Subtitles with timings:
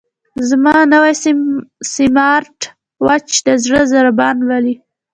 [0.49, 1.13] زما نوی
[1.93, 2.59] سمارټ
[3.05, 4.75] واچ د زړه ضربان لولي.